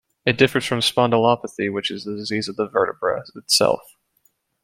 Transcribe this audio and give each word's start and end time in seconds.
It 0.25 0.35
differs 0.39 0.65
from 0.65 0.79
spondylopathy, 0.79 1.71
which 1.71 1.91
is 1.91 2.07
a 2.07 2.15
disease 2.15 2.47
of 2.47 2.55
the 2.55 2.67
vertebra 2.67 3.21
itself. 3.35 3.81